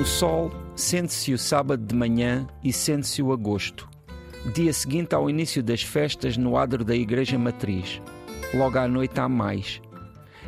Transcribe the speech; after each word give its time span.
No 0.00 0.06
sol, 0.06 0.50
sente-se 0.74 1.30
o 1.34 1.38
sábado 1.38 1.84
de 1.84 1.94
manhã 1.94 2.48
e 2.64 2.72
sente-se 2.72 3.22
o 3.22 3.34
agosto. 3.34 3.86
Dia 4.54 4.72
seguinte 4.72 5.14
ao 5.14 5.28
início 5.28 5.62
das 5.62 5.82
festas 5.82 6.38
no 6.38 6.56
adro 6.56 6.82
da 6.82 6.96
Igreja 6.96 7.38
Matriz. 7.38 8.00
Logo 8.54 8.78
à 8.78 8.88
noite 8.88 9.20
há 9.20 9.28
mais. 9.28 9.82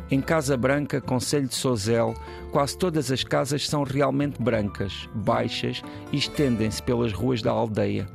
Em 0.09 0.19
Casa 0.19 0.57
Branca, 0.57 0.99
Conselho 0.99 1.47
de 1.47 1.53
Sozel, 1.53 2.15
quase 2.51 2.75
todas 2.75 3.11
as 3.11 3.23
casas 3.23 3.69
são 3.69 3.83
realmente 3.83 4.41
brancas, 4.41 5.07
baixas 5.13 5.83
e 6.11 6.17
estendem-se 6.17 6.81
pelas 6.81 7.13
ruas 7.13 7.43
da 7.43 7.51
aldeia. 7.51 8.07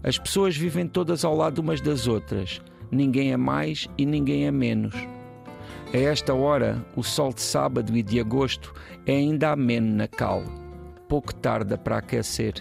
As 0.00 0.16
pessoas 0.16 0.56
vivem 0.56 0.86
todas 0.86 1.24
ao 1.24 1.34
lado 1.34 1.58
umas 1.58 1.80
das 1.80 2.06
outras, 2.06 2.62
ninguém 2.88 3.32
é 3.32 3.36
mais 3.36 3.88
e 3.98 4.06
ninguém 4.06 4.46
é 4.46 4.52
menos. 4.52 4.94
A 5.94 5.98
esta 5.98 6.32
hora, 6.32 6.82
o 6.96 7.02
sol 7.02 7.34
de 7.34 7.42
sábado 7.42 7.94
e 7.94 8.02
de 8.02 8.18
agosto 8.18 8.72
é 9.04 9.12
ainda 9.12 9.50
ameno 9.50 9.94
na 9.94 10.08
cal, 10.08 10.42
pouco 11.06 11.34
tarda 11.34 11.76
para 11.76 11.98
aquecer. 11.98 12.54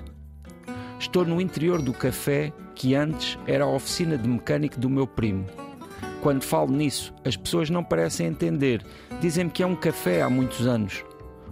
Estou 0.99 1.23
no 1.23 1.40
interior 1.40 1.81
do 1.81 1.94
café 1.94 2.52
que 2.76 2.94
antes 2.94 3.40
era 3.48 3.63
a 3.63 3.70
oficina 3.70 4.17
de 4.17 4.27
mecânico 4.27 4.77
do 4.77 4.90
meu 4.90 5.07
primo. 5.07 5.45
Quando 6.21 6.44
falo 6.44 6.73
nisso, 6.73 7.13
as 7.23 7.38
pessoas 7.38 7.70
não 7.70 7.85
parecem 7.85 8.27
entender. 8.27 8.85
Dizem-me 9.21 9.49
que 9.49 9.63
é 9.63 9.66
um 9.66 9.77
café 9.77 10.21
há 10.21 10.29
muitos 10.29 10.68
anos. 10.68 11.02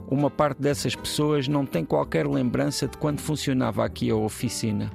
Uma 0.09 0.29
parte 0.29 0.61
dessas 0.61 0.93
pessoas 0.95 1.47
não 1.47 1.65
tem 1.65 1.85
qualquer 1.85 2.27
lembrança 2.27 2.89
de 2.89 2.97
quando 2.97 3.21
funcionava 3.21 3.85
aqui 3.85 4.09
a 4.09 4.15
oficina 4.15 4.91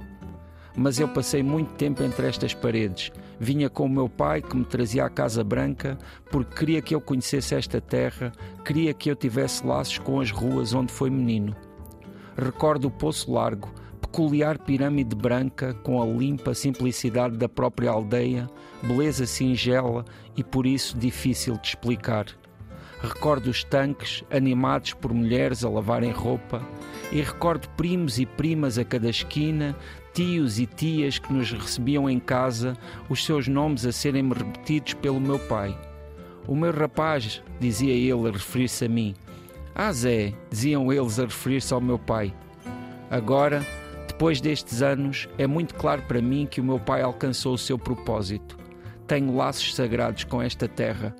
mas 0.76 0.98
eu 0.98 1.08
passei 1.08 1.42
muito 1.42 1.72
tempo 1.74 2.02
entre 2.02 2.26
estas 2.26 2.52
paredes. 2.52 3.12
Vinha 3.38 3.68
com 3.68 3.86
o 3.86 3.88
meu 3.88 4.08
pai 4.08 4.40
que 4.40 4.56
me 4.56 4.64
trazia 4.64 5.04
à 5.04 5.10
Casa 5.10 5.42
Branca 5.42 5.98
porque 6.30 6.54
queria 6.54 6.82
que 6.82 6.94
eu 6.94 7.00
conhecesse 7.00 7.54
esta 7.54 7.80
terra, 7.80 8.32
queria 8.64 8.94
que 8.94 9.10
eu 9.10 9.16
tivesse 9.16 9.66
laços 9.66 9.98
com 9.98 10.20
as 10.20 10.30
ruas 10.30 10.72
onde 10.72 10.92
foi 10.92 11.10
menino. 11.10 11.54
Recordo 12.36 12.88
o 12.88 12.90
Poço 12.90 13.32
Largo, 13.32 13.72
peculiar 14.00 14.58
pirâmide 14.58 15.14
branca 15.14 15.74
com 15.74 16.00
a 16.00 16.06
limpa 16.06 16.54
simplicidade 16.54 17.36
da 17.36 17.48
própria 17.48 17.90
aldeia, 17.90 18.48
beleza 18.82 19.26
singela 19.26 20.04
e 20.36 20.44
por 20.44 20.66
isso 20.66 20.96
difícil 20.96 21.54
de 21.58 21.68
explicar. 21.68 22.26
Recordo 23.04 23.50
os 23.50 23.62
tanques 23.62 24.24
animados 24.30 24.94
por 24.94 25.12
mulheres 25.12 25.62
a 25.62 25.68
lavarem 25.68 26.10
roupa 26.10 26.62
e 27.12 27.20
recordo 27.20 27.68
primos 27.76 28.18
e 28.18 28.24
primas 28.24 28.78
a 28.78 28.84
cada 28.84 29.10
esquina, 29.10 29.76
tios 30.14 30.58
e 30.58 30.64
tias 30.64 31.18
que 31.18 31.30
nos 31.30 31.52
recebiam 31.52 32.08
em 32.08 32.18
casa, 32.18 32.74
os 33.10 33.22
seus 33.22 33.46
nomes 33.46 33.84
a 33.84 33.92
serem 33.92 34.26
repetidos 34.26 34.94
pelo 34.94 35.20
meu 35.20 35.38
pai. 35.38 35.78
O 36.48 36.56
meu 36.56 36.72
rapaz, 36.72 37.42
dizia 37.60 37.92
ele 37.92 38.26
a 38.26 38.32
referir-se 38.32 38.86
a 38.86 38.88
mim. 38.88 39.14
Ah, 39.74 39.92
Zé, 39.92 40.32
diziam 40.50 40.90
eles 40.90 41.18
a 41.18 41.24
referir-se 41.24 41.74
ao 41.74 41.82
meu 41.82 41.98
pai. 41.98 42.32
Agora, 43.10 43.62
depois 44.08 44.40
destes 44.40 44.80
anos, 44.80 45.28
é 45.36 45.46
muito 45.46 45.74
claro 45.74 46.00
para 46.08 46.22
mim 46.22 46.46
que 46.50 46.60
o 46.60 46.64
meu 46.64 46.80
pai 46.80 47.02
alcançou 47.02 47.52
o 47.52 47.58
seu 47.58 47.78
propósito. 47.78 48.56
Tenho 49.06 49.36
laços 49.36 49.74
sagrados 49.74 50.24
com 50.24 50.40
esta 50.40 50.66
terra. 50.66 51.14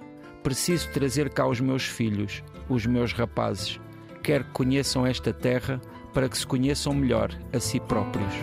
Preciso 0.44 0.90
trazer 0.90 1.30
cá 1.30 1.48
os 1.48 1.58
meus 1.58 1.84
filhos, 1.84 2.42
os 2.68 2.84
meus 2.84 3.14
rapazes. 3.14 3.80
Quero 4.22 4.44
que 4.44 4.50
conheçam 4.50 5.06
esta 5.06 5.32
terra 5.32 5.80
para 6.12 6.28
que 6.28 6.36
se 6.36 6.46
conheçam 6.46 6.92
melhor 6.92 7.30
a 7.50 7.58
si 7.58 7.80
próprios. 7.80 8.34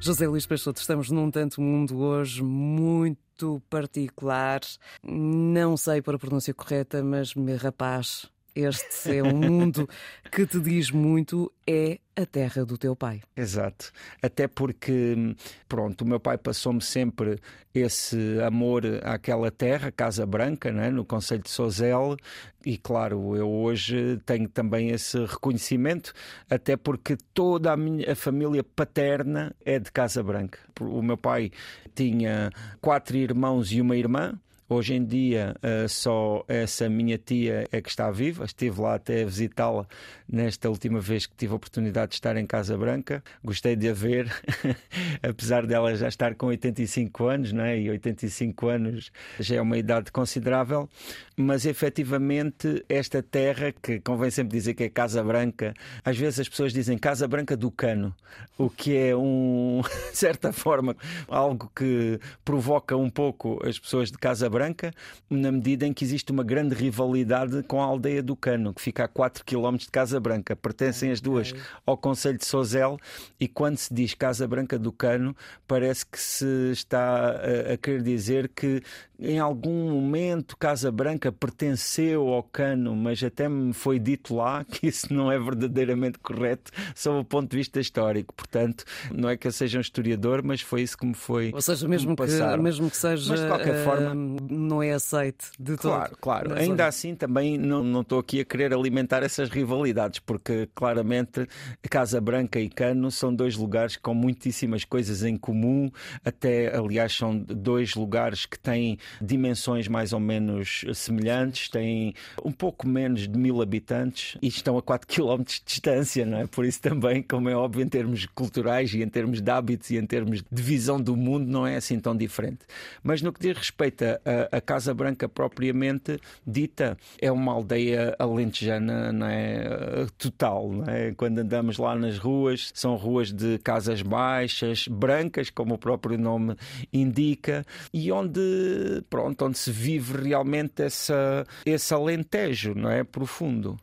José 0.00 0.26
Luís 0.26 0.44
Peixoto, 0.44 0.80
estamos 0.80 1.12
num 1.12 1.30
tanto 1.30 1.60
mundo 1.60 2.00
hoje 2.00 2.42
muito 2.42 3.62
particular. 3.70 4.60
Não 5.04 5.76
sei 5.76 6.02
para 6.02 6.16
a 6.16 6.18
pronúncia 6.18 6.52
correta, 6.52 7.00
mas 7.04 7.32
rapaz, 7.60 8.28
este 8.54 9.18
é 9.18 9.22
um 9.22 9.36
mundo 9.36 9.88
que 10.30 10.46
te 10.46 10.60
diz 10.60 10.90
muito, 10.90 11.52
é 11.66 11.98
a 12.14 12.26
terra 12.26 12.64
do 12.64 12.76
teu 12.76 12.94
pai. 12.94 13.22
Exato. 13.36 13.90
Até 14.22 14.46
porque, 14.46 15.34
pronto, 15.68 16.02
o 16.02 16.06
meu 16.06 16.20
pai 16.20 16.36
passou-me 16.36 16.82
sempre 16.82 17.38
esse 17.74 18.38
amor 18.42 18.82
àquela 19.02 19.50
terra, 19.50 19.90
Casa 19.90 20.26
Branca, 20.26 20.70
né, 20.70 20.90
no 20.90 21.04
Conselho 21.04 21.42
de 21.42 21.50
Sozel, 21.50 22.16
e 22.64 22.76
claro, 22.76 23.34
eu 23.34 23.50
hoje 23.50 24.20
tenho 24.26 24.48
também 24.48 24.90
esse 24.90 25.24
reconhecimento, 25.24 26.12
até 26.50 26.76
porque 26.76 27.16
toda 27.32 27.72
a 27.72 27.76
minha 27.76 28.12
a 28.12 28.14
família 28.14 28.62
paterna 28.62 29.54
é 29.64 29.78
de 29.78 29.90
Casa 29.90 30.22
Branca. 30.22 30.58
O 30.80 31.00
meu 31.00 31.16
pai 31.16 31.50
tinha 31.94 32.50
quatro 32.80 33.16
irmãos 33.16 33.72
e 33.72 33.80
uma 33.80 33.96
irmã. 33.96 34.38
Hoje 34.72 34.94
em 34.94 35.04
dia, 35.04 35.54
uh, 35.62 35.86
só 35.86 36.42
essa 36.48 36.88
minha 36.88 37.18
tia 37.18 37.68
é 37.70 37.82
que 37.82 37.90
está 37.90 38.10
viva. 38.10 38.46
Estive 38.46 38.80
lá 38.80 38.94
até 38.94 39.20
a 39.20 39.26
visitá-la 39.26 39.86
nesta 40.26 40.70
última 40.70 40.98
vez 40.98 41.26
que 41.26 41.36
tive 41.36 41.52
a 41.52 41.56
oportunidade 41.56 42.12
de 42.12 42.14
estar 42.14 42.38
em 42.38 42.46
Casa 42.46 42.74
Branca. 42.78 43.22
Gostei 43.44 43.76
de 43.76 43.90
a 43.90 43.92
ver, 43.92 44.32
apesar 45.22 45.66
dela 45.66 45.94
já 45.94 46.08
estar 46.08 46.34
com 46.36 46.46
85 46.46 47.26
anos, 47.26 47.52
não 47.52 47.62
é? 47.64 47.78
e 47.78 47.90
85 47.90 48.66
anos 48.66 49.12
já 49.38 49.56
é 49.56 49.60
uma 49.60 49.76
idade 49.76 50.10
considerável. 50.10 50.88
Mas 51.36 51.66
efetivamente, 51.66 52.82
esta 52.88 53.22
terra, 53.22 53.72
que 53.72 54.00
convém 54.00 54.30
sempre 54.30 54.56
dizer 54.56 54.72
que 54.72 54.84
é 54.84 54.88
Casa 54.88 55.22
Branca, 55.22 55.74
às 56.02 56.16
vezes 56.16 56.40
as 56.40 56.48
pessoas 56.48 56.72
dizem 56.72 56.96
Casa 56.96 57.28
Branca 57.28 57.54
do 57.56 57.70
Cano, 57.70 58.14
o 58.56 58.70
que 58.70 58.96
é, 58.96 59.14
um, 59.14 59.82
de 60.10 60.16
certa 60.16 60.50
forma, 60.50 60.96
algo 61.28 61.70
que 61.76 62.18
provoca 62.42 62.96
um 62.96 63.10
pouco 63.10 63.60
as 63.66 63.78
pessoas 63.78 64.10
de 64.10 64.16
Casa 64.16 64.48
Branca 64.48 64.61
Branca, 64.62 64.92
na 65.28 65.50
medida 65.50 65.84
em 65.84 65.92
que 65.92 66.04
existe 66.04 66.30
uma 66.30 66.44
grande 66.44 66.72
rivalidade 66.72 67.64
com 67.64 67.82
a 67.82 67.84
aldeia 67.84 68.22
do 68.22 68.36
Cano, 68.36 68.72
que 68.72 68.80
fica 68.80 69.04
a 69.04 69.08
4 69.08 69.44
km 69.44 69.76
de 69.76 69.90
Casa 69.90 70.20
Branca. 70.20 70.54
Pertencem 70.54 71.10
as 71.10 71.20
duas 71.20 71.52
ao 71.84 71.96
Conselho 71.96 72.38
de 72.38 72.46
Sozel 72.46 72.96
e 73.40 73.48
quando 73.48 73.76
se 73.76 73.92
diz 73.92 74.14
Casa 74.14 74.46
Branca 74.46 74.78
do 74.78 74.92
Cano, 74.92 75.36
parece 75.66 76.06
que 76.06 76.20
se 76.20 76.70
está 76.70 77.30
a, 77.30 77.72
a 77.72 77.76
querer 77.76 78.02
dizer 78.02 78.48
que 78.54 78.82
em 79.22 79.38
algum 79.38 79.90
momento 79.92 80.56
Casa 80.56 80.90
Branca 80.90 81.30
pertenceu 81.30 82.28
ao 82.28 82.42
Cano, 82.42 82.94
mas 82.96 83.22
até 83.22 83.48
me 83.48 83.72
foi 83.72 83.98
dito 83.98 84.34
lá 84.34 84.64
que 84.68 84.88
isso 84.88 85.12
não 85.12 85.30
é 85.30 85.38
verdadeiramente 85.38 86.18
correto 86.18 86.70
sob 86.94 87.20
o 87.20 87.24
ponto 87.24 87.50
de 87.50 87.56
vista 87.56 87.80
histórico. 87.80 88.34
Portanto, 88.34 88.84
não 89.12 89.28
é 89.28 89.36
que 89.36 89.46
eu 89.46 89.52
seja 89.52 89.78
um 89.78 89.80
historiador, 89.80 90.42
mas 90.44 90.60
foi 90.60 90.82
isso 90.82 90.96
que 90.96 91.06
me 91.06 91.14
foi. 91.14 91.52
Ou 91.54 91.62
seja, 91.62 91.86
mesmo, 91.86 92.16
que, 92.16 92.22
mesmo 92.58 92.90
que 92.90 92.96
seja. 92.96 93.30
Mas 93.30 93.40
de 93.40 93.46
qualquer 93.46 93.84
forma. 93.84 94.12
Uh, 94.12 94.38
não 94.50 94.82
é 94.82 94.92
aceite 94.92 95.50
de 95.58 95.76
todo. 95.76 95.92
Claro, 95.92 96.16
claro. 96.20 96.54
Ainda 96.54 96.64
zona. 96.64 96.86
assim, 96.86 97.14
também 97.14 97.56
não, 97.56 97.82
não 97.84 98.00
estou 98.00 98.18
aqui 98.18 98.40
a 98.40 98.44
querer 98.44 98.74
alimentar 98.74 99.22
essas 99.22 99.48
rivalidades, 99.48 100.18
porque 100.18 100.68
claramente 100.74 101.46
Casa 101.88 102.20
Branca 102.20 102.58
e 102.58 102.68
Cano 102.68 103.10
são 103.10 103.34
dois 103.34 103.56
lugares 103.56 103.96
com 103.96 104.14
muitíssimas 104.14 104.84
coisas 104.84 105.22
em 105.22 105.36
comum, 105.36 105.90
até 106.24 106.74
aliás, 106.76 107.14
são 107.14 107.38
dois 107.38 107.94
lugares 107.94 108.46
que 108.46 108.58
têm 108.58 108.98
dimensões 109.20 109.88
mais 109.88 110.12
ou 110.12 110.20
menos 110.20 110.84
semelhantes, 110.94 111.68
têm 111.68 112.14
um 112.44 112.52
pouco 112.52 112.86
menos 112.86 113.28
de 113.28 113.38
mil 113.38 113.60
habitantes 113.60 114.36
e 114.40 114.48
estão 114.48 114.76
a 114.76 114.82
4 114.82 115.06
km 115.06 115.42
de 115.44 115.62
distância, 115.64 116.24
não 116.26 116.38
é? 116.38 116.46
Por 116.46 116.64
isso 116.64 116.80
também, 116.80 117.22
como 117.22 117.48
é 117.48 117.56
óbvio, 117.56 117.82
em 117.82 117.88
termos 117.88 118.26
culturais 118.26 118.92
e 118.94 119.02
em 119.02 119.08
termos 119.08 119.40
de 119.40 119.50
hábitos 119.50 119.90
e 119.90 119.96
em 119.96 120.06
termos 120.06 120.42
de 120.42 120.62
visão 120.62 121.00
do 121.00 121.16
mundo, 121.16 121.46
não 121.46 121.66
é 121.66 121.76
assim 121.76 121.98
tão 121.98 122.16
diferente. 122.16 122.60
Mas 123.02 123.22
no 123.22 123.32
que 123.32 123.40
diz 123.40 123.56
respeito 123.56 124.04
a 124.50 124.60
Casa 124.60 124.94
Branca 124.94 125.28
propriamente 125.28 126.18
dita 126.46 126.96
é 127.20 127.30
uma 127.30 127.52
aldeia 127.52 128.14
alentejana 128.18 129.12
não 129.12 129.26
é? 129.26 130.06
total. 130.18 130.70
Não 130.70 130.84
é? 130.84 131.12
Quando 131.12 131.38
andamos 131.38 131.78
lá 131.78 131.94
nas 131.94 132.18
ruas, 132.18 132.70
são 132.74 132.96
ruas 132.96 133.32
de 133.32 133.58
casas 133.58 134.02
baixas, 134.02 134.86
brancas, 134.88 135.50
como 135.50 135.74
o 135.74 135.78
próprio 135.78 136.18
nome 136.18 136.56
indica, 136.92 137.64
e 137.92 138.10
onde 138.12 139.01
pronto, 139.02 139.44
onde 139.44 139.58
se 139.58 139.70
vive 139.70 140.22
realmente 140.22 140.82
essa, 140.82 141.46
esse 141.64 141.92
alentejo, 141.92 142.74
não 142.74 142.90
é? 142.90 143.04
Profundo. 143.04 143.78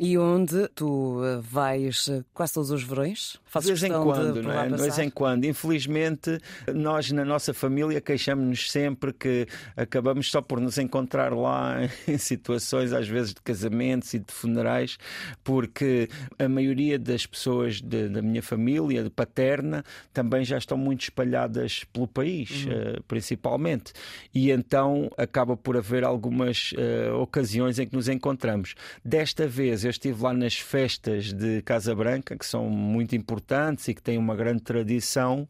E 0.00 0.16
onde 0.16 0.68
tu 0.68 1.20
eh, 1.24 1.40
vais 1.42 2.08
eh, 2.08 2.22
quase 2.32 2.54
todos 2.54 2.70
os 2.70 2.84
verões? 2.84 3.40
Fazes 3.44 3.74
de 3.74 3.80
vez 3.80 3.92
em 3.92 4.02
quando, 4.04 4.32
de 4.34 4.42
não 4.42 4.52
é? 4.52 4.68
De 4.68 4.76
vez 4.76 4.98
em 4.98 5.10
quando. 5.10 5.44
Infelizmente, 5.44 6.38
nós 6.72 7.10
na 7.10 7.24
nossa 7.24 7.52
família 7.52 8.00
queixamos-nos 8.00 8.70
sempre 8.70 9.12
que 9.12 9.48
acabamos 9.76 10.30
só 10.30 10.40
por 10.40 10.60
nos 10.60 10.78
encontrar 10.78 11.32
lá 11.32 11.78
em 12.06 12.16
situações, 12.16 12.92
às 12.92 13.08
vezes, 13.08 13.34
de 13.34 13.40
casamentos 13.40 14.14
e 14.14 14.20
de 14.20 14.32
funerais, 14.32 14.98
porque 15.42 16.08
a 16.38 16.48
maioria 16.48 16.96
das 16.96 17.26
pessoas 17.26 17.80
de, 17.80 18.08
da 18.08 18.22
minha 18.22 18.42
família, 18.42 19.02
de 19.02 19.10
paterna, 19.10 19.84
também 20.12 20.44
já 20.44 20.58
estão 20.58 20.78
muito 20.78 21.02
espalhadas 21.02 21.82
pelo 21.92 22.06
país, 22.06 22.66
uhum. 22.66 22.98
uh, 22.98 23.02
principalmente. 23.08 23.92
E 24.32 24.52
então 24.52 25.10
acaba 25.16 25.56
por 25.56 25.76
haver 25.76 26.04
algumas 26.04 26.70
uh, 26.72 27.16
ocasiões 27.16 27.80
em 27.80 27.86
que 27.86 27.96
nos 27.96 28.08
encontramos. 28.08 28.76
Desta 29.04 29.48
vez, 29.48 29.87
eu 29.88 29.90
estive 29.90 30.22
lá 30.22 30.34
nas 30.34 30.58
festas 30.58 31.32
de 31.32 31.62
Casa 31.62 31.94
Branca, 31.94 32.36
que 32.36 32.44
são 32.44 32.68
muito 32.68 33.16
importantes 33.16 33.88
e 33.88 33.94
que 33.94 34.02
têm 34.02 34.18
uma 34.18 34.36
grande 34.36 34.62
tradição, 34.62 35.48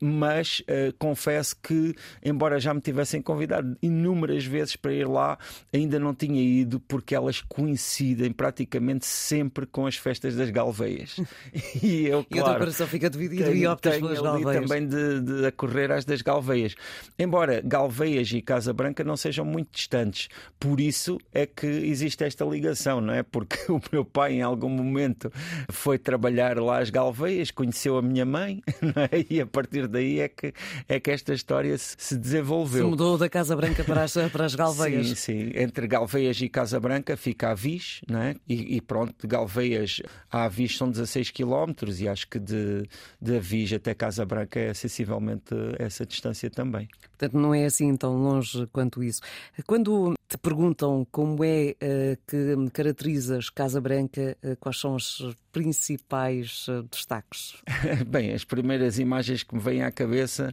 mas 0.00 0.60
uh, 0.60 0.94
confesso 0.98 1.56
que, 1.60 1.94
embora 2.24 2.60
já 2.60 2.72
me 2.72 2.80
tivessem 2.80 3.20
convidado 3.20 3.76
inúmeras 3.82 4.44
vezes 4.44 4.76
para 4.76 4.92
ir 4.92 5.08
lá, 5.08 5.36
ainda 5.72 5.98
não 5.98 6.14
tinha 6.14 6.40
ido 6.40 6.78
porque 6.80 7.14
elas 7.14 7.40
coincidem 7.40 8.32
praticamente 8.32 9.06
sempre 9.06 9.66
com 9.66 9.86
as 9.86 9.96
festas 9.96 10.36
das 10.36 10.50
Galveias. 10.50 11.16
e 11.82 12.06
eu, 12.06 12.24
claro, 12.24 12.30
e 12.30 12.40
o 12.40 12.44
teu 12.44 12.58
coração 12.58 12.86
fica 12.86 13.10
dividido 13.10 13.44
tenho, 13.44 13.56
e 13.56 13.66
optas 13.66 13.96
pelas 13.96 14.20
Galveias. 14.20 14.62
também 14.62 14.86
de, 14.86 15.20
de 15.20 15.46
a 15.46 15.52
correr 15.52 15.90
às 15.90 16.04
das 16.04 16.22
Galveias. 16.22 16.74
Embora 17.18 17.60
Galveias 17.60 18.30
e 18.32 18.40
Casa 18.40 18.72
Branca 18.72 19.02
não 19.02 19.16
sejam 19.16 19.44
muito 19.44 19.70
distantes, 19.72 20.28
por 20.58 20.80
isso 20.80 21.18
é 21.32 21.44
que 21.44 21.66
existe 21.66 22.22
esta 22.22 22.44
ligação, 22.44 23.00
não 23.00 23.12
é? 23.12 23.22
Porque 23.22 23.56
o 23.72 23.79
meu 23.92 24.04
pai, 24.04 24.34
em 24.34 24.42
algum 24.42 24.68
momento, 24.68 25.32
foi 25.70 25.98
trabalhar 25.98 26.58
lá 26.58 26.80
às 26.80 26.90
Galveias, 26.90 27.50
conheceu 27.50 27.96
a 27.96 28.02
minha 28.02 28.24
mãe, 28.24 28.62
é? 29.10 29.24
E 29.28 29.40
a 29.40 29.46
partir 29.46 29.86
daí 29.86 30.20
é 30.20 30.28
que, 30.28 30.52
é 30.88 31.00
que 31.00 31.10
esta 31.10 31.32
história 31.32 31.76
se, 31.76 31.96
se 31.98 32.16
desenvolveu. 32.16 32.84
Se 32.84 32.90
mudou 32.90 33.18
da 33.18 33.28
Casa 33.28 33.56
Branca 33.56 33.84
para 33.84 34.04
as, 34.04 34.14
para 34.32 34.44
as 34.44 34.54
Galveias. 34.56 35.08
Sim, 35.08 35.14
sim. 35.14 35.52
Entre 35.54 35.86
Galveias 35.86 36.40
e 36.40 36.48
Casa 36.48 36.78
Branca 36.78 37.16
fica 37.16 37.50
a 37.50 37.54
Viz, 37.54 38.00
não 38.08 38.20
é? 38.20 38.34
E, 38.48 38.76
e 38.76 38.80
pronto, 38.80 39.14
de 39.20 39.26
Galveias 39.26 40.00
a 40.30 40.44
Avis 40.44 40.76
são 40.76 40.90
16 40.90 41.30
km 41.30 41.72
e 41.98 42.08
acho 42.08 42.28
que 42.28 42.38
de, 42.38 42.88
de 43.20 43.36
Avis 43.36 43.72
até 43.72 43.94
Casa 43.94 44.24
Branca 44.24 44.58
é 44.58 44.74
sensivelmente 44.74 45.54
essa 45.78 46.04
distância 46.06 46.50
também. 46.50 46.88
Portanto, 47.10 47.38
não 47.38 47.54
é 47.54 47.64
assim 47.64 47.96
tão 47.96 48.16
longe 48.16 48.66
quanto 48.72 49.02
isso. 49.02 49.20
Quando 49.66 50.14
te 50.30 50.38
perguntam 50.38 51.04
como 51.10 51.42
é 51.44 51.74
uh, 51.82 52.18
que 52.24 52.70
caracterizas 52.72 53.50
Casa 53.50 53.80
Branca, 53.80 54.36
uh, 54.44 54.56
quais 54.60 54.78
são 54.78 54.94
os 54.94 55.20
principais 55.52 56.66
uh, 56.68 56.82
destaques? 56.84 57.54
Bem, 58.06 58.32
as 58.32 58.44
primeiras 58.44 58.98
imagens 58.98 59.42
que 59.42 59.54
me 59.54 59.60
vêm 59.60 59.82
à 59.82 59.90
cabeça 59.90 60.52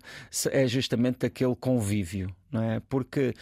é 0.52 0.68
justamente 0.68 1.26
aquele 1.26 1.56
convívio 1.56 2.34
não 2.52 2.64
é? 2.64 2.80
Porque 2.80 3.34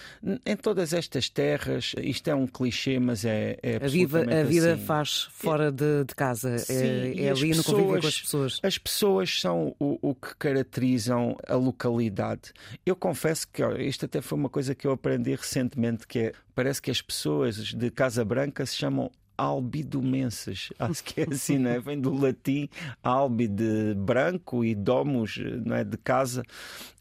em 0.45 0.55
todas 0.55 0.93
estas 0.93 1.29
terras, 1.29 1.93
isto 2.01 2.27
é 2.27 2.35
um 2.35 2.47
clichê, 2.47 2.99
mas 2.99 3.23
é, 3.23 3.57
é 3.61 3.75
a, 3.75 3.87
vida, 3.87 4.41
a 4.41 4.43
vida 4.43 4.73
assim. 4.73 4.85
faz 4.85 5.23
fora 5.31 5.71
de, 5.71 6.03
de 6.05 6.15
casa, 6.15 6.57
Sim, 6.57 6.73
é, 6.73 7.25
é 7.25 7.29
ali 7.29 7.49
pessoas, 7.49 7.57
no 7.57 7.63
convívio 7.63 8.01
com 8.01 8.07
as 8.07 8.21
pessoas. 8.21 8.59
As 8.63 8.77
pessoas 8.77 9.39
são 9.39 9.75
o, 9.79 10.09
o, 10.09 10.15
que 10.15 10.35
caracterizam 10.37 11.37
a 11.47 11.55
localidade. 11.55 12.51
Eu 12.85 12.95
confesso 12.95 13.47
que 13.47 13.63
isto 13.83 14.05
até 14.05 14.21
foi 14.21 14.37
uma 14.37 14.49
coisa 14.49 14.73
que 14.73 14.87
eu 14.87 14.91
aprendi 14.91 15.35
recentemente, 15.35 16.07
que 16.07 16.19
é, 16.19 16.31
parece 16.53 16.81
que 16.81 16.89
as 16.89 17.01
pessoas 17.01 17.55
de 17.55 17.91
Casa 17.91 18.25
Branca 18.25 18.65
se 18.65 18.75
chamam 18.75 19.11
albidomenses. 19.37 20.69
Acho 20.79 21.03
que 21.03 21.21
é 21.21 21.27
assim, 21.29 21.57
não 21.57 21.71
é? 21.71 21.79
Vem 21.79 21.99
do 21.99 22.13
latim 22.13 22.69
albi 23.03 23.47
de 23.47 23.93
branco 23.95 24.63
e 24.63 24.75
domus, 24.75 25.37
não 25.65 25.75
é? 25.75 25.83
De 25.83 25.97
casa. 25.97 26.43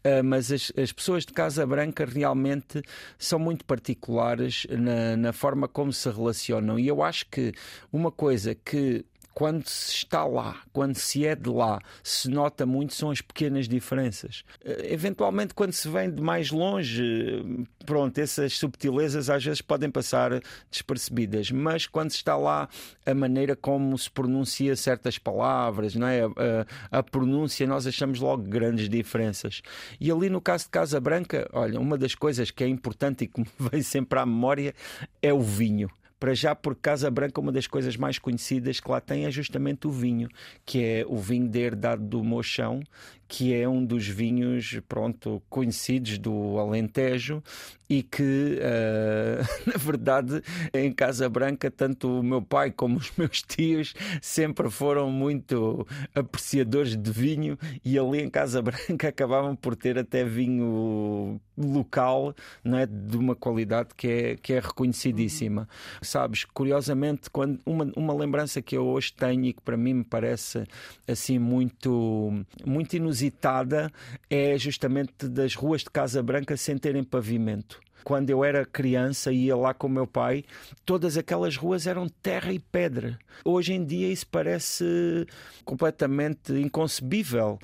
Uh, 0.03 0.23
mas 0.23 0.51
as, 0.51 0.71
as, 0.77 0.91
pessoas 0.91 1.25
de 1.25 1.33
Casa 1.33 1.65
Branca 1.65 2.05
realmente 2.05 2.83
são 3.17 3.39
muito 3.39 3.65
particulares 3.65 4.67
na, 4.69 5.17
na 5.17 5.33
forma 5.33 5.67
como 5.67 5.91
se 5.91 6.07
relacionam. 6.09 6.77
E 6.77 6.87
eu 6.87 7.01
acho 7.01 7.25
que 7.27 7.53
uma 7.91 8.11
coisa 8.11 8.53
que 8.53 9.03
quando 9.35 9.67
se 9.67 9.91
está 9.91 10.23
lá, 10.23 10.61
quando 10.71 10.95
se 10.95 11.27
é 11.27 11.35
de 11.35 11.49
lá, 11.49 11.81
se 12.01 12.29
nota 12.29 12.65
muito 12.65 12.95
são 12.95 13.11
as 13.11 13.19
pequenas 13.19 13.67
diferenças. 13.67 14.45
Eh, 14.63 14.93
eventualmente, 14.93 15.53
quando 15.53 15.73
se 15.73 15.89
vem 15.89 16.09
de 16.09 16.21
mais 16.21 16.51
longe, 16.51 17.43
pronto, 17.85 18.17
essas 18.17 18.57
subtilezas 18.57 19.29
às 19.29 19.43
vezes 19.43 19.61
podem 19.61 19.91
passar 19.91 20.41
despercebidas, 20.71 21.51
mas 21.51 21.85
quando 21.85 22.11
se 22.11 22.17
está 22.17 22.37
lá, 22.37 22.69
a 23.05 23.13
maneira 23.13 23.57
como 23.57 23.97
se 23.97 24.09
pronuncia 24.09 24.73
certas 24.77 25.17
palavras, 25.17 25.95
não 25.95 26.07
é? 26.07 26.21
A, 26.21 26.27
a, 26.89 26.99
a 26.99 27.03
pronúncia, 27.03 27.67
nós 27.67 27.85
achamos 27.85 28.21
logo 28.21 28.43
grandes 28.43 28.87
diferenças. 28.87 29.61
E 29.99 30.09
ali 30.09 30.29
no 30.29 30.39
caso 30.39 30.63
de 30.63 30.69
Casa 30.69 30.97
Branca, 31.01 31.49
olha, 31.51 31.77
uma 31.77 31.97
das 31.97 32.15
coisas 32.15 32.51
que 32.51 32.63
é 32.63 32.67
importante 32.69 33.25
e 33.25 33.27
que 33.27 33.41
me 33.43 33.47
vem 33.59 33.81
sempre 33.81 34.17
à 34.17 34.25
memória 34.25 34.73
é 35.21 35.33
o 35.33 35.41
vinho. 35.41 35.89
Para 36.19 36.33
já, 36.33 36.55
por 36.55 36.75
Casa 36.75 37.11
Branca, 37.11 37.41
uma 37.41 37.51
das 37.51 37.67
coisas 37.67 37.97
mais 37.97 38.17
conhecidas 38.17 38.79
que 38.79 38.89
lá 38.89 39.01
tem 39.01 39.25
é 39.25 39.31
justamente 39.31 39.85
o 39.85 39.91
vinho, 39.91 40.29
que 40.65 40.83
é 40.83 41.05
o 41.07 41.17
vinho 41.17 41.47
de 41.47 41.59
herdade 41.59 42.03
do 42.03 42.23
Mochão, 42.23 42.81
que 43.27 43.53
é 43.53 43.67
um 43.67 43.83
dos 43.83 44.07
vinhos, 44.07 44.79
pronto, 44.87 45.41
conhecidos 45.49 46.17
do 46.17 46.57
Alentejo 46.57 47.43
e 47.89 48.03
que, 48.03 48.59
uh, 48.59 49.45
na 49.69 49.77
verdade, 49.77 50.41
em 50.73 50.91
Casa 50.91 51.27
Branca, 51.29 51.69
tanto 51.69 52.19
o 52.19 52.23
meu 52.23 52.41
pai 52.41 52.71
como 52.71 52.97
os 52.97 53.11
meus 53.17 53.41
tios 53.41 53.93
sempre 54.21 54.69
foram 54.69 55.09
muito 55.09 55.87
apreciadores 56.13 56.95
de 56.95 57.11
vinho 57.11 57.57
e 57.83 57.97
ali 57.97 58.21
em 58.21 58.29
Casa 58.29 58.61
Branca 58.61 59.09
acabavam 59.09 59.55
por 59.55 59.75
ter 59.75 59.97
até 59.97 60.23
vinho 60.23 61.39
local, 61.57 62.35
não 62.63 62.77
é, 62.77 62.85
de 62.85 63.17
uma 63.17 63.35
qualidade 63.35 63.89
que 63.95 64.07
é, 64.07 64.35
que 64.35 64.53
é 64.53 64.59
reconhecidíssima. 64.59 65.61
Uhum. 65.61 65.67
Sabes, 66.01 66.43
curiosamente, 66.45 67.29
quando 67.29 67.59
uma, 67.65 67.91
uma 67.95 68.13
lembrança 68.13 68.61
que 68.61 68.75
eu 68.75 68.85
hoje 68.85 69.13
tenho 69.13 69.45
e 69.45 69.53
que 69.53 69.61
para 69.61 69.77
mim 69.77 69.93
me 69.93 70.03
parece 70.03 70.63
assim 71.07 71.39
muito, 71.39 72.33
muito 72.65 72.95
inusitada 72.95 73.15
inusitada 73.15 73.91
é 74.29 74.57
justamente 74.57 75.27
das 75.27 75.55
ruas 75.55 75.81
de 75.81 75.89
Casa 75.89 76.21
Branca 76.21 76.57
sem 76.57 76.77
terem 76.77 77.03
pavimento 77.03 77.74
quando 78.05 78.29
eu 78.29 78.45
era 78.45 78.63
criança 78.63 79.33
e 79.33 79.45
ia 79.45 79.57
lá 79.57 79.73
com 79.73 79.87
o 79.87 79.89
meu 79.89 80.05
pai, 80.05 80.45
todas 80.85 81.17
aquelas 81.17 81.57
ruas 81.57 81.87
eram 81.87 82.07
terra 82.07 82.53
e 82.53 82.59
pedra. 82.59 83.17
Hoje 83.43 83.73
em 83.73 83.83
dia 83.83 84.07
isso 84.07 84.27
parece 84.27 85.25
completamente 85.65 86.53
inconcebível. 86.53 87.57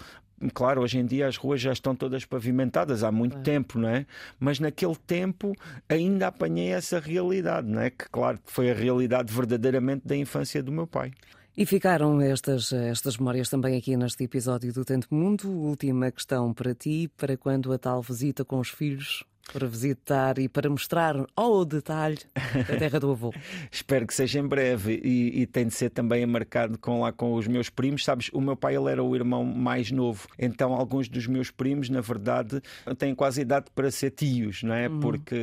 Claro, 0.56 0.82
hoje 0.82 0.98
em 0.98 1.06
dia 1.06 1.28
as 1.28 1.38
ruas 1.38 1.62
já 1.62 1.72
estão 1.72 1.96
todas 1.96 2.26
pavimentadas 2.26 3.04
há 3.04 3.12
muito 3.12 3.38
é. 3.38 3.42
tempo, 3.42 3.78
não 3.78 3.88
é? 3.88 4.08
Mas 4.40 4.60
naquele 4.60 4.96
tempo 4.96 5.54
ainda 5.88 6.28
apanhei 6.28 6.70
essa 6.70 7.00
realidade, 7.00 7.68
não 7.68 7.80
é? 7.80 7.92
Que, 7.92 8.10
claro, 8.10 8.40
foi 8.44 8.72
a 8.72 8.74
realidade 8.74 9.32
verdadeiramente 9.32 10.08
da 10.08 10.18
infância 10.18 10.64
do 10.64 10.72
meu 10.72 10.88
pai. 10.88 11.12
E 11.56 11.68
ficaram 11.68 12.20
estas, 12.20 12.74
estas 12.74 13.18
memórias 13.18 13.48
também 13.48 13.78
aqui 13.78 13.96
neste 13.96 14.24
episódio 14.24 14.74
do 14.74 14.84
Tanto 14.84 15.14
Mundo. 15.14 15.52
Última 15.52 16.10
questão 16.10 16.52
para 16.52 16.74
ti, 16.74 17.12
para 17.16 17.38
quando 17.38 17.72
a 17.72 17.78
tal 17.78 18.02
visita 18.02 18.44
com 18.44 18.58
os 18.58 18.70
filhos 18.70 19.24
para 19.52 19.68
visitar 19.68 20.40
e 20.40 20.48
para 20.48 20.70
mostrar 20.70 21.16
ao 21.36 21.66
detalhe 21.66 22.20
a 22.36 22.78
terra 22.78 23.00
do 23.00 23.12
avô. 23.12 23.34
Espero 23.72 24.08
que 24.08 24.14
seja 24.14 24.40
em 24.40 24.48
breve 24.48 25.00
e, 25.04 25.42
e, 25.42 25.46
tem 25.46 25.68
de 25.68 25.74
ser 25.74 25.90
também 25.90 26.26
marcado 26.26 26.78
com 26.78 27.02
lá 27.02 27.12
com 27.12 27.34
os 27.34 27.48
meus 27.48 27.70
primos. 27.70 28.04
Sabes, 28.04 28.30
o 28.34 28.40
meu 28.40 28.56
pai 28.56 28.76
ele 28.76 28.90
era 28.90 29.04
o 29.04 29.16
irmão 29.16 29.44
mais 29.44 29.92
novo, 29.92 30.28
então 30.40 30.74
alguns 30.74 31.10
dos 31.10 31.28
meus 31.28 31.52
primos, 31.52 31.90
na 31.90 32.02
verdade, 32.02 32.62
têm 32.98 33.14
quase 33.14 33.42
idade 33.42 33.66
para 33.76 33.92
ser 33.92 34.12
tios, 34.12 34.64
não 34.64 34.74
é? 34.74 34.88
Uhum. 34.88 35.00
Porque 35.00 35.36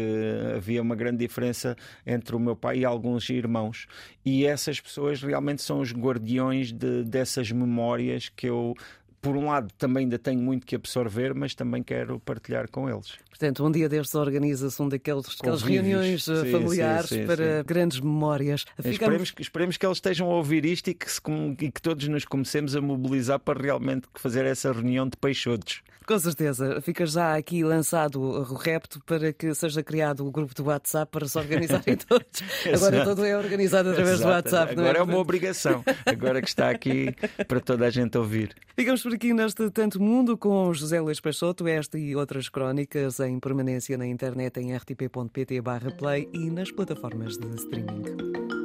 havia 0.57 0.81
uma 0.83 0.97
grande 0.97 1.19
diferença 1.19 1.77
entre 2.07 2.35
o 2.35 2.41
meu 2.41 2.57
pai 2.57 2.79
e 2.79 2.85
alguns 2.85 3.29
irmãos. 3.29 3.87
E 4.25 4.47
essas 4.47 4.81
pessoas 4.81 5.23
realmente 5.23 5.63
são 5.63 5.81
os 5.81 5.93
guardiões 5.93 6.73
de, 6.73 7.05
dessas 7.05 7.51
memórias 7.51 8.29
que 8.29 8.47
eu 8.47 8.75
por 9.21 9.37
um 9.37 9.47
lado, 9.47 9.69
também 9.77 10.05
ainda 10.05 10.19
tenho 10.19 10.41
muito 10.41 10.67
que 10.67 10.75
absorver, 10.75 11.35
mas 11.35 11.55
também 11.55 11.83
quero 11.83 12.21
partilhar 12.21 12.71
com 12.71 12.89
eles. 12.89 13.15
Portanto, 13.29 13.65
um 13.65 13.71
dia 13.71 13.89
destes 13.89 14.15
organiza-se 14.15 14.81
um 14.83 14.89
daqueles, 14.89 15.27
daquelas 15.37 15.63
reuniões 15.63 16.29
eh, 16.29 16.45
sim, 16.45 16.51
familiares 16.51 17.09
sim, 17.09 17.21
sim, 17.21 17.27
para 17.27 17.63
grandes 17.63 18.01
memórias. 18.01 18.65
Ficamos... 18.77 18.93
Esperemos, 18.93 19.35
esperemos, 19.39 19.77
que 19.77 19.87
eles 19.87 19.97
estejam 19.97 20.31
a 20.31 20.35
ouvir 20.35 20.65
isto 20.65 20.89
e 20.89 20.95
que, 20.95 21.11
se, 21.11 21.21
e 21.61 21.71
que 21.71 21.81
todos 21.81 22.07
nos 22.09 22.25
comecemos 22.25 22.75
a 22.75 22.81
mobilizar 22.81 23.39
para 23.39 23.61
realmente 23.61 24.09
fazer 24.15 24.45
essa 24.45 24.73
reunião 24.73 25.09
de 25.09 25.17
peixotos. 25.17 25.83
Com 26.09 26.19
certeza. 26.19 26.81
Fica 26.81 27.05
já 27.05 27.37
aqui 27.37 27.63
lançado 27.63 28.19
o 28.19 28.55
repto 28.55 28.99
para 29.05 29.31
que 29.31 29.55
seja 29.55 29.83
criado 29.83 30.27
o 30.27 30.31
grupo 30.31 30.55
do 30.55 30.65
WhatsApp 30.65 31.13
para 31.13 31.29
se 31.29 31.37
organizarem 31.37 31.97
todos. 32.09 32.43
Agora 32.75 33.05
todo 33.05 33.27
é 33.27 33.37
organizado 33.37 33.91
através 33.91 34.15
Exato. 34.15 34.27
do 34.27 34.35
WhatsApp. 34.35 34.73
Agora 34.73 34.97
é? 34.97 35.01
é 35.03 35.05
uma 35.05 35.19
obrigação. 35.19 35.85
Agora 36.07 36.41
que 36.41 36.49
está 36.49 36.71
aqui 36.71 37.15
para 37.47 37.61
toda 37.61 37.87
a 37.87 37.91
gente 37.91 38.17
ouvir. 38.17 38.57
Ficamos 38.75 39.03
por 39.09 39.15
aqui 39.15 39.33
neste 39.33 39.71
Tanto 39.71 40.03
Mundo 40.03 40.37
com 40.37 40.71
José 40.75 41.01
Luís 41.01 41.19
Peixoto, 41.19 41.67
esta 41.67 41.99
e 41.99 42.15
outras 42.15 42.51
crónicas 42.51 43.19
em 43.21 43.41
permanência 43.41 43.97
na 43.97 44.07
internet 44.07 44.61
em 44.61 44.77
rtp.pt/play 44.77 46.29
e 46.35 46.51
nas 46.51 46.71
plataformas 46.71 47.39
de 47.39 47.49
streaming. 47.55 48.58